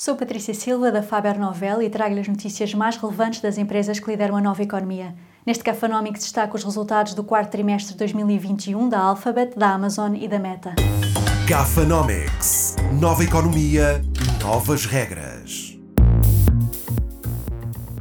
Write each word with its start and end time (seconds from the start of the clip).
Sou 0.00 0.16
Patrícia 0.16 0.54
Silva, 0.54 0.90
da 0.90 1.02
Faber 1.02 1.38
Novel, 1.38 1.82
e 1.82 1.90
trago-lhe 1.90 2.22
as 2.22 2.26
notícias 2.26 2.72
mais 2.72 2.96
relevantes 2.96 3.42
das 3.42 3.58
empresas 3.58 4.00
que 4.00 4.10
lideram 4.10 4.34
a 4.34 4.40
nova 4.40 4.62
economia. 4.62 5.14
Neste 5.44 5.62
Cafanomics 5.62 6.22
destaco 6.22 6.56
os 6.56 6.64
resultados 6.64 7.12
do 7.12 7.22
quarto 7.22 7.50
trimestre 7.50 7.92
de 7.92 7.98
2021 7.98 8.88
da 8.88 8.98
Alphabet, 8.98 9.58
da 9.58 9.74
Amazon 9.74 10.14
e 10.14 10.26
da 10.26 10.38
Meta. 10.38 10.74
Cafanomics. 11.46 12.76
Nova 12.98 13.22
economia, 13.22 14.02
novas 14.42 14.86
regras. 14.86 15.29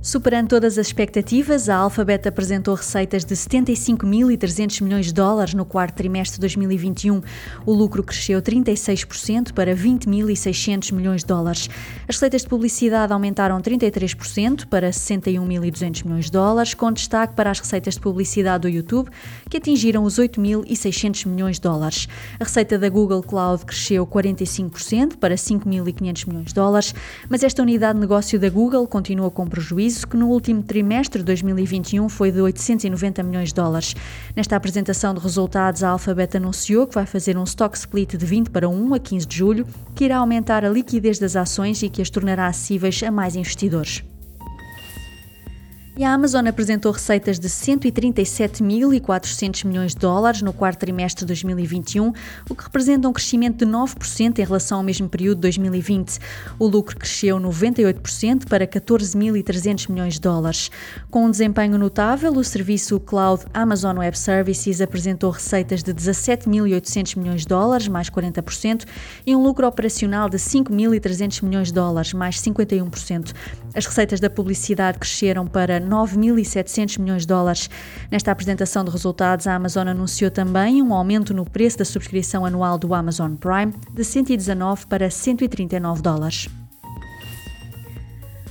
Superando 0.10 0.48
todas 0.48 0.80
as 0.80 0.88
expectativas, 0.88 1.70
a 1.70 1.76
Alphabet 1.76 2.28
apresentou 2.28 2.74
receitas 2.74 3.24
de 3.24 3.36
75.300 3.36 4.82
milhões 4.82 5.06
de 5.06 5.14
dólares 5.14 5.54
no 5.54 5.64
quarto 5.64 5.98
trimestre 5.98 6.38
de 6.38 6.42
2021. 6.42 7.22
O 7.64 7.72
lucro 7.72 8.02
cresceu 8.02 8.42
36% 8.42 9.54
para 9.54 9.76
20.600 9.76 10.94
milhões 10.94 11.22
de 11.22 11.28
dólares. 11.28 11.70
As 12.08 12.16
receitas 12.16 12.42
de 12.42 12.48
publicidade 12.48 13.14
aumentaram 13.14 13.62
33% 13.62 14.66
para 14.66 14.90
61.200 14.90 16.04
milhões 16.04 16.26
de 16.26 16.32
dólares, 16.32 16.74
com 16.74 16.92
destaque 16.92 17.36
para 17.36 17.52
as 17.52 17.60
receitas 17.60 17.94
de 17.94 18.00
publicidade 18.00 18.64
do 18.64 18.68
YouTube, 18.68 19.12
que 19.48 19.58
atingiram 19.58 20.04
os 20.04 20.18
8.600 20.18 21.28
milhões 21.28 21.58
de 21.58 21.62
dólares. 21.62 22.08
A 22.40 22.46
receita 22.46 22.80
da 22.80 22.90
Google 22.90 23.22
Cloud 23.22 23.64
cresceu 23.64 24.08
45% 24.08 25.18
para 25.18 25.36
5.500 25.36 26.28
milhões 26.28 26.48
de 26.48 26.56
dólares, 26.56 26.96
mas 27.30 27.44
esta 27.44 27.62
unidade 27.62 27.94
de 27.94 28.00
negócio 28.02 28.40
da 28.40 28.50
Google 28.50 28.88
continua 28.88 29.30
com 29.30 29.46
prejuízo 29.46 29.99
que 30.08 30.18
no 30.18 30.28
último 30.28 30.62
trimestre 30.64 31.20
de 31.20 31.26
2021 31.26 32.08
foi 32.10 32.32
de 32.32 32.42
890 32.42 33.24
milhões 33.24 33.50
de 33.50 33.56
dólares. 33.56 33.96
Nesta 34.36 34.56
apresentação 34.56 35.14
de 35.14 35.20
resultados, 35.20 35.84
a 35.84 35.90
Alphabet 35.90 36.38
anunciou 36.38 36.88
que 36.88 36.96
vai 36.96 37.06
fazer 37.06 37.38
um 37.38 37.44
stock 37.44 37.78
split 37.78 38.16
de 38.16 38.26
20 38.26 38.50
para 38.50 38.68
1 38.68 38.94
a 38.94 39.00
15 39.00 39.26
de 39.26 39.36
julho, 39.36 39.68
que 39.96 40.06
irá 40.06 40.18
aumentar 40.18 40.64
a 40.66 40.70
liquidez 40.70 41.20
das 41.20 41.36
ações 41.36 41.82
e 41.84 41.90
que 41.90 42.02
as 42.02 42.10
tornará 42.10 42.48
acessíveis 42.48 43.02
a 43.04 43.12
mais 43.12 43.36
investidores. 43.36 44.04
E 46.00 46.04
a 46.06 46.14
Amazon 46.14 46.48
apresentou 46.48 46.94
receitas 46.94 47.38
de 47.38 47.50
137.400 47.50 49.66
milhões 49.66 49.94
de 49.94 50.00
dólares 50.00 50.42
no 50.42 50.54
quarto 50.54 50.80
trimestre 50.80 51.26
de 51.26 51.28
2021, 51.28 52.14
o 52.50 52.56
que 52.56 52.64
representa 52.64 53.10
um 53.10 53.12
crescimento 53.12 53.66
de 53.66 53.70
9% 53.70 54.40
em 54.40 54.44
relação 54.46 54.78
ao 54.78 54.84
mesmo 54.86 55.10
período 55.10 55.40
de 55.40 55.42
2020. 55.42 56.18
O 56.58 56.68
lucro 56.68 56.98
cresceu 56.98 57.38
98% 57.38 58.48
para 58.48 58.66
14.300 58.66 59.92
milhões 59.92 60.14
de 60.14 60.22
dólares. 60.22 60.72
Com 61.12 61.26
um 61.26 61.32
desempenho 61.32 61.78
notável, 61.78 62.32
o 62.32 62.46
serviço 62.46 62.98
Cloud 63.02 63.44
Amazon 63.54 63.98
Web 63.98 64.18
Services 64.18 64.80
apresentou 64.80 65.32
receitas 65.32 65.84
de 65.84 65.94
17.800 65.94 67.18
milhões 67.18 67.42
de 67.42 67.48
dólares, 67.48 67.90
mais 67.90 68.10
40%, 68.10 68.86
e 69.26 69.36
um 69.36 69.44
lucro 69.44 69.68
operacional 69.68 70.30
de 70.30 70.38
5.300 70.38 71.44
milhões 71.44 71.68
de 71.68 71.74
dólares, 71.74 72.14
mais 72.14 72.38
51%. 72.38 73.34
As 73.76 73.86
receitas 73.86 74.22
da 74.22 74.30
publicidade 74.30 74.98
cresceram 74.98 75.46
para 75.46 75.89
9.700 75.90 77.00
milhões 77.00 77.24
de 77.24 77.28
dólares. 77.28 77.70
Nesta 78.12 78.32
apresentação 78.32 78.84
de 78.84 78.92
resultados, 78.92 79.48
a 79.48 79.56
Amazon 79.56 79.88
anunciou 79.88 80.30
também 80.30 80.82
um 80.82 80.94
aumento 80.94 81.34
no 81.34 81.44
preço 81.44 81.80
da 81.80 81.86
subscrição 81.86 82.46
anual 82.46 82.78
do 82.78 82.94
Amazon 82.94 83.36
Prime 83.36 83.74
de 83.94 84.04
119 84.04 84.86
para 84.86 85.10
139 85.10 86.02
dólares. 86.02 86.48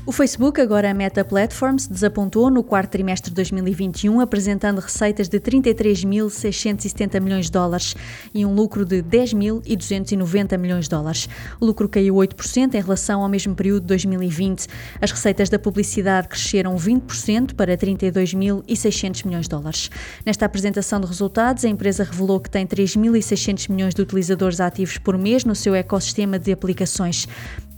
O 0.09 0.11
Facebook, 0.11 0.59
agora 0.59 0.91
a 0.91 0.95
Meta 0.95 1.23
Platforms, 1.23 1.87
desapontou 1.87 2.49
no 2.49 2.65
quarto 2.65 2.93
trimestre 2.93 3.29
de 3.29 3.35
2021, 3.35 4.21
apresentando 4.21 4.79
receitas 4.79 5.29
de 5.29 5.39
33.670 5.39 7.21
milhões 7.21 7.45
de 7.45 7.53
dólares 7.53 7.95
e 8.33 8.47
um 8.47 8.55
lucro 8.55 8.87
de 8.87 9.03
10.290 9.03 10.57
milhões 10.57 10.87
de 10.87 10.91
dólares. 10.93 11.29
O 11.61 11.67
lucro 11.67 11.87
caiu 11.91 12.15
8% 12.15 12.73
em 12.73 12.81
relação 12.81 13.21
ao 13.21 13.29
mesmo 13.29 13.55
período 13.55 13.83
de 13.83 13.89
2020. 13.89 14.67
As 14.99 15.11
receitas 15.11 15.51
da 15.51 15.59
publicidade 15.59 16.27
cresceram 16.29 16.75
20% 16.75 17.53
para 17.53 17.77
32.600 17.77 19.27
milhões 19.27 19.43
de 19.43 19.51
dólares. 19.51 19.91
Nesta 20.25 20.47
apresentação 20.47 21.03
de 21.03 21.07
resultados, 21.07 21.67
a 21.67 21.69
empresa 21.69 22.03
revelou 22.03 22.41
que 22.41 22.49
tem 22.49 22.67
3.600 22.67 23.71
milhões 23.71 23.93
de 23.93 24.01
utilizadores 24.01 24.59
ativos 24.59 24.97
por 24.97 25.19
mês 25.19 25.45
no 25.45 25.55
seu 25.55 25.75
ecossistema 25.75 26.39
de 26.39 26.51
aplicações. 26.51 27.29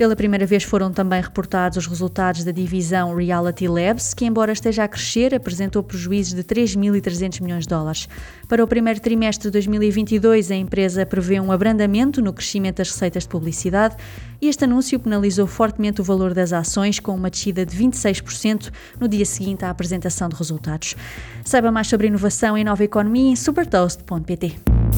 Pela 0.00 0.16
primeira 0.16 0.47
vez 0.47 0.62
foram 0.62 0.91
também 0.91 1.20
reportados 1.20 1.76
os 1.76 1.86
resultados 2.20 2.44
da 2.44 2.53
divisão 2.53 3.14
Reality 3.14 3.66
Labs, 3.66 4.12
que, 4.12 4.26
embora 4.26 4.53
esteja 4.53 4.84
a 4.84 4.88
crescer, 4.88 5.34
apresentou 5.34 5.82
prejuízos 5.82 6.34
de 6.34 6.44
3.300 6.44 7.41
milhões 7.41 7.62
de 7.62 7.69
dólares. 7.69 8.08
Para 8.47 8.62
o 8.62 8.66
primeiro 8.66 9.00
trimestre 9.00 9.48
de 9.48 9.53
2022, 9.53 10.50
a 10.50 10.54
empresa 10.54 11.06
prevê 11.06 11.41
um 11.41 11.50
abrandamento 11.50 12.20
no 12.20 12.32
crescimento 12.32 12.76
das 12.76 12.91
receitas 12.91 13.22
de 13.22 13.28
publicidade 13.30 13.97
e 14.41 14.48
este 14.48 14.64
anúncio 14.64 15.00
penalizou 15.00 15.47
fortemente 15.47 16.03
o 16.03 16.04
valor 16.04 16.34
das 16.34 16.53
ações, 16.53 17.00
com 17.00 17.14
uma 17.14 17.30
descida 17.30 17.64
de 17.64 17.75
26% 17.76 18.70
no 19.00 19.09
dia 19.09 19.25
seguinte 19.25 19.64
à 19.64 19.70
apresentação 19.70 20.28
de 20.28 20.36
resultados. 20.36 20.94
Saiba 21.42 21.72
mais 21.72 21.86
sobre 21.86 22.09
inovação 22.09 22.56
e 22.59 22.62
nova 22.62 22.84
economia 22.84 23.30
em 23.30 23.36
supertoast.pt. 23.36 24.79